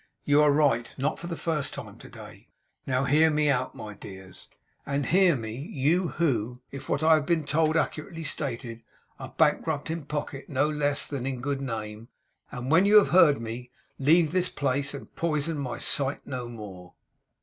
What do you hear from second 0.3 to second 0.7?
are